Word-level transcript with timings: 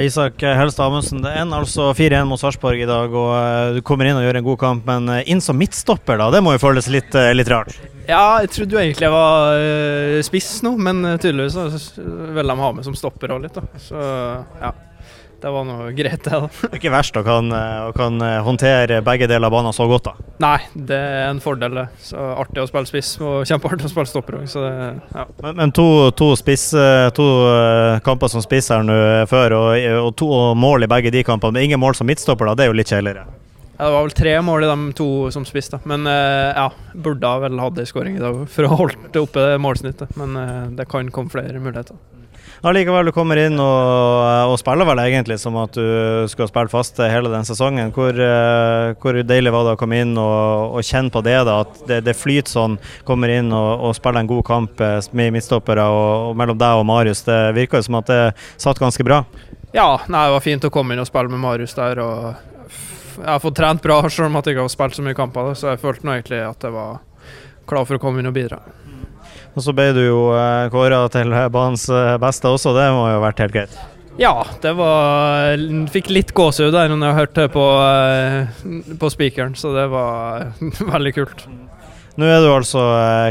Isak 0.00 0.40
Helstad 0.40 0.88
Amundsen, 0.88 1.20
det 1.20 1.34
ender 1.36 1.60
altså 1.60 1.90
4-1 1.92 2.24
mot 2.30 2.40
Sarpsborg 2.40 2.80
i 2.80 2.88
dag. 2.88 3.12
og 3.12 3.32
eh, 3.36 3.74
Du 3.76 3.82
kommer 3.84 4.08
inn 4.08 4.16
og 4.16 4.24
gjør 4.24 4.38
en 4.40 4.46
god 4.46 4.60
kamp, 4.62 4.86
men 4.88 5.10
eh, 5.12 5.26
inn 5.32 5.42
som 5.44 5.58
midtstopper, 5.60 6.16
da, 6.16 6.30
det 6.32 6.40
må 6.44 6.54
jo 6.56 6.62
føles 6.62 6.88
litt, 6.92 7.12
eh, 7.18 7.34
litt 7.36 7.50
rart? 7.52 7.76
Ja, 8.08 8.40
jeg 8.42 8.50
trodde 8.54 8.74
jo 8.74 8.80
egentlig 8.80 9.06
jeg 9.06 9.14
var 9.14 10.22
spiss 10.26 10.48
nå, 10.66 10.72
men 10.80 11.04
tydeligvis 11.22 11.92
vil 12.34 12.50
de 12.50 12.56
ha 12.62 12.72
meg 12.74 12.88
som 12.88 12.96
stopper 12.98 13.36
òg 13.36 13.44
litt. 13.44 13.60
da. 13.60 13.82
Så 13.82 14.00
ja 14.62 14.72
det 15.42 15.50
var 15.50 15.64
noe 15.66 15.90
greit, 15.96 16.22
det. 16.24 16.30
da. 16.30 16.48
Det 16.48 16.68
er 16.70 16.78
ikke 16.78 16.92
verst 16.94 17.16
å 17.18 17.24
kan, 17.26 17.50
å 17.52 17.90
kan 17.96 18.22
håndtere 18.46 19.00
begge 19.04 19.26
deler 19.30 19.48
av 19.48 19.56
banen 19.56 19.74
så 19.74 19.88
godt, 19.90 20.10
da? 20.10 20.32
Nei, 20.42 20.58
det 20.74 20.96
er 20.98 21.28
en 21.28 21.40
fordel, 21.42 21.76
det. 21.76 21.86
Så 22.02 22.18
Artig 22.18 22.62
å 22.62 22.68
spille 22.70 22.88
spiss 22.88 23.12
og 23.22 23.42
kjempeartig 23.48 23.86
å 23.86 23.92
spille 23.92 24.10
stopper 24.10 24.38
òg. 24.40 24.46
Ja. 24.48 25.26
Men, 25.42 25.58
men, 25.58 25.74
to, 25.74 25.86
to, 26.18 26.32
spiss, 26.38 26.70
to 27.16 27.26
uh, 27.46 28.00
kamper 28.06 28.32
som 28.32 28.42
spiss 28.44 28.72
her 28.74 28.82
nå 28.86 28.96
før, 29.30 29.56
og, 29.58 29.86
og 30.06 30.10
to 30.18 30.30
mål 30.58 30.86
i 30.86 30.90
begge 30.90 31.12
de 31.14 31.24
kampene. 31.26 31.56
Men 31.56 31.70
ingen 31.70 31.82
mål 31.82 31.98
som 31.98 32.10
midtstopper, 32.10 32.50
da. 32.50 32.56
Det 32.58 32.66
er 32.66 32.72
jo 32.72 32.78
litt 32.80 32.90
kjedeligere? 32.90 33.26
Ja, 33.76 33.88
det 33.88 33.92
var 33.94 34.06
vel 34.06 34.14
tre 34.14 34.34
mål 34.46 34.64
i 34.64 34.70
de 34.70 34.94
to 34.98 35.08
som 35.34 35.46
spiste, 35.48 35.82
men 35.90 36.06
uh, 36.06 36.54
ja, 36.54 36.68
burde 36.94 37.34
vel 37.46 37.62
hatt 37.62 37.82
ei 37.82 37.88
skåring 37.88 38.18
i 38.18 38.22
dag 38.22 38.44
for 38.50 38.66
å 38.66 38.80
holde 38.84 39.26
oppe 39.26 39.46
målsnittet. 39.62 40.14
Men 40.18 40.74
det 40.78 40.90
kan 40.90 41.10
komme 41.14 41.32
flere 41.32 41.62
muligheter. 41.62 41.98
Allikevel, 42.62 43.08
du 43.08 43.12
kommer 43.14 43.40
inn 43.42 43.56
og, 43.58 44.52
og, 44.52 44.54
spiller 44.60 44.86
vel 44.86 45.00
egentlig 45.02 45.34
som 45.42 45.56
at 45.58 45.74
du 45.74 46.28
skal 46.30 46.46
spille 46.46 46.70
fast 46.70 47.00
hele 47.02 47.32
den 47.32 47.46
sesongen. 47.46 47.90
Hvor, 47.94 48.14
uh, 48.14 48.92
hvor 49.02 49.18
deilig 49.26 49.50
var 49.50 49.66
det 49.66 49.72
å 49.74 49.80
komme 49.80 49.98
inn 50.04 50.12
og, 50.14 50.76
og 50.78 50.86
kjenne 50.86 51.10
på 51.10 51.24
det, 51.26 51.40
da, 51.48 51.56
at 51.64 51.80
det, 51.88 51.98
det 52.06 52.14
flyter 52.14 52.54
sånn. 52.54 52.76
Kommer 53.08 53.32
inn 53.34 53.50
og, 53.50 53.88
og 53.88 53.96
spiller 53.98 54.22
en 54.22 54.30
god 54.30 54.44
kamp 54.46 54.82
eh, 54.84 55.00
med 55.18 55.34
midtstoppere 55.34 55.88
og, 55.90 56.36
mellom 56.38 56.60
deg 56.60 56.78
og 56.78 56.86
Marius. 56.86 57.24
Det 57.26 57.40
virker 57.56 57.80
jo 57.82 57.88
som 57.88 57.98
at 57.98 58.12
det 58.12 58.20
satt 58.62 58.78
ganske 58.78 59.06
bra? 59.10 59.24
Ja, 59.74 59.88
nei, 60.06 60.26
det 60.28 60.36
var 60.36 60.44
fint 60.44 60.68
å 60.68 60.70
komme 60.70 60.94
inn 60.94 61.02
og 61.02 61.08
spille 61.10 61.32
med 61.32 61.42
Marius 61.42 61.74
der. 61.74 61.98
og 61.98 63.18
Jeg 63.18 63.26
har 63.26 63.42
fått 63.42 63.58
trent 63.58 63.82
bra, 63.82 63.98
selv 64.06 64.28
om 64.28 64.38
jeg 64.38 64.54
ikke 64.54 64.68
har 64.68 64.76
spilt 64.76 65.00
så 65.00 65.06
mye 65.06 65.18
kamper. 65.18 65.50
Så 65.58 65.72
jeg 65.72 65.82
følte 65.82 66.06
nå 66.06 66.14
egentlig 66.14 66.44
at 66.46 66.62
jeg 66.62 66.76
var 66.78 67.02
klar 67.66 67.90
for 67.90 67.98
å 67.98 68.02
komme 68.06 68.22
inn 68.22 68.30
og 68.30 68.38
bidra. 68.38 68.62
Og 69.52 69.64
så 69.64 69.74
ble 69.76 69.90
du 69.96 70.00
jo 70.04 70.20
eh, 70.36 70.68
kåra 70.72 71.02
til 71.12 71.32
banens 71.52 71.88
eh, 71.92 72.14
beste 72.20 72.48
også, 72.48 72.72
det 72.76 72.86
må 72.94 73.04
jo 73.10 73.18
ha 73.18 73.24
vært 73.26 73.42
helt 73.44 73.56
greit? 73.56 73.74
Ja, 74.20 74.34
det 74.60 74.74
var 74.76 75.56
Fikk 75.92 76.10
litt 76.12 76.34
gåsehud 76.36 76.74
der 76.74 76.92
når 76.92 77.06
jeg 77.06 77.18
hørte 77.18 77.48
på, 77.52 77.66
eh, 77.84 78.96
på 79.00 79.12
spikeren, 79.12 79.56
så 79.56 79.74
det 79.76 79.88
var 79.92 80.52
veldig 80.94 81.14
kult. 81.16 81.44
Nå 82.20 82.28
er 82.28 82.42
du 82.44 82.50
altså 82.52 82.80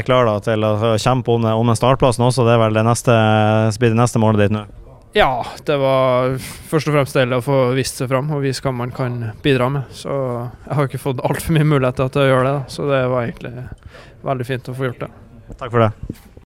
klar 0.06 0.26
da, 0.26 0.38
til 0.42 0.66
å 0.66 0.94
kjempe 0.98 1.30
om, 1.34 1.44
om 1.46 1.68
den 1.70 1.78
startplassen 1.78 2.26
også, 2.26 2.46
det 2.46 2.56
er 2.56 2.62
vel 2.64 2.78
det 2.78 2.86
neste, 2.86 3.14
det 3.78 3.92
neste 3.98 4.22
målet 4.22 4.46
ditt 4.46 4.56
nå? 4.56 4.64
Ja, 5.14 5.44
det 5.68 5.74
var 5.76 6.38
først 6.40 6.88
og 6.88 6.96
fremst 6.96 7.16
deilig 7.18 7.36
å 7.36 7.44
få 7.44 7.56
vist 7.76 7.98
seg 8.00 8.08
fram 8.08 8.30
og 8.32 8.40
vise 8.46 8.64
hva 8.64 8.72
man 8.72 8.94
kan 8.96 9.18
bidra 9.44 9.68
med. 9.68 9.90
Så 9.92 10.08
jeg 10.08 10.78
har 10.78 10.88
ikke 10.88 11.02
fått 11.02 11.20
altfor 11.20 11.52
mye 11.58 11.68
muligheter 11.68 12.08
til 12.14 12.24
å 12.24 12.30
gjøre 12.30 12.46
det, 12.46 12.54
da. 12.56 12.62
så 12.72 12.86
det 12.88 13.02
var 13.12 13.26
egentlig 13.26 13.66
veldig 14.24 14.48
fint 14.48 14.72
å 14.72 14.76
få 14.78 14.88
gjort 14.88 15.04
det. 15.04 15.10
Takk 15.58 15.70
for 15.70 15.78
det. 15.78 15.92